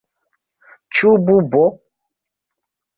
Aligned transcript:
Ĉu 0.99 1.13
bubo? 1.29 1.63